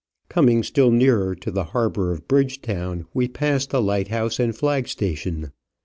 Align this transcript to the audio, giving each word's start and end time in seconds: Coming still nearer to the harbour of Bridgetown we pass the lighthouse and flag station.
Coming 0.29 0.63
still 0.63 0.89
nearer 0.89 1.35
to 1.35 1.51
the 1.51 1.65
harbour 1.75 2.11
of 2.11 2.27
Bridgetown 2.27 3.05
we 3.13 3.27
pass 3.27 3.67
the 3.67 3.83
lighthouse 3.83 4.39
and 4.39 4.55
flag 4.57 4.87
station. 4.87 5.51